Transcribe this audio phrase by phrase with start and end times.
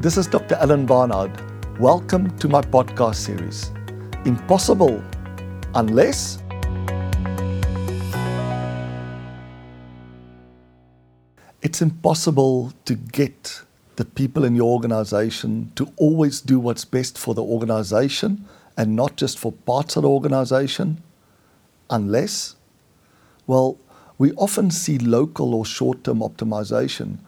[0.00, 0.54] This is Dr.
[0.54, 1.30] Alan Barnard.
[1.78, 3.70] Welcome to my podcast series.
[4.24, 5.04] Impossible
[5.74, 6.38] unless
[11.60, 13.60] it's impossible to get
[13.96, 18.46] the people in your organization to always do what's best for the organization
[18.78, 21.02] and not just for parts of the organization
[21.90, 22.56] unless
[23.46, 23.76] well
[24.16, 27.18] we often see local or short-term optimization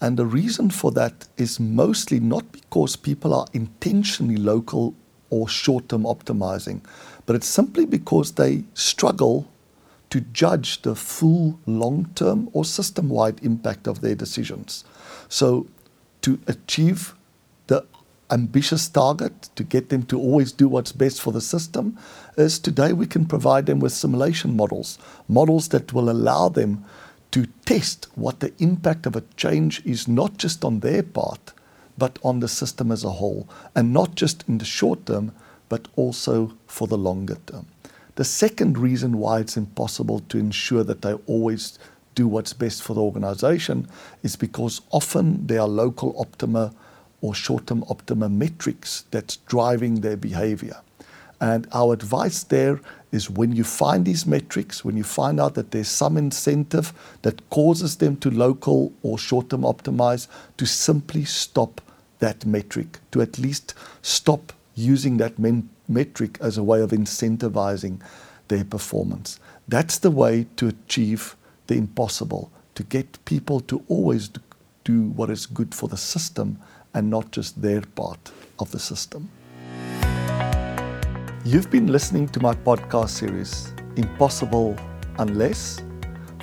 [0.00, 4.94] and the reason for that is mostly not because people are intentionally local
[5.28, 6.80] or short term optimizing,
[7.26, 9.48] but it's simply because they struggle
[10.10, 14.84] to judge the full long term or system wide impact of their decisions.
[15.28, 15.66] So,
[16.22, 17.14] to achieve
[17.68, 17.86] the
[18.30, 21.96] ambitious target, to get them to always do what's best for the system,
[22.36, 24.98] is today we can provide them with simulation models,
[25.28, 26.84] models that will allow them
[27.32, 31.52] to test what the impact of a change is not just on their part,
[31.96, 35.32] but on the system as a whole, and not just in the short term,
[35.68, 37.66] but also for the longer term.
[38.16, 41.78] The second reason why it's impossible to ensure that they always
[42.14, 43.88] do what's best for the organization
[44.22, 46.74] is because often there are local optima
[47.20, 50.82] or short term optima metrics that's driving their behavior.
[51.40, 52.80] And our advice there
[53.12, 57.48] is when you find these metrics, when you find out that there's some incentive that
[57.50, 61.80] causes them to local or short term optimize, to simply stop
[62.18, 65.38] that metric, to at least stop using that
[65.88, 68.00] metric as a way of incentivizing
[68.48, 69.40] their performance.
[69.66, 71.36] That's the way to achieve
[71.66, 74.30] the impossible, to get people to always
[74.84, 76.58] do what is good for the system
[76.92, 79.30] and not just their part of the system.
[81.50, 84.76] You've been listening to my podcast series, Impossible
[85.18, 85.82] Unless.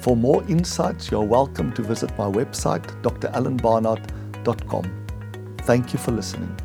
[0.00, 5.06] For more insights, you're welcome to visit my website, dralanbarnard.com.
[5.58, 6.58] Thank you for listening.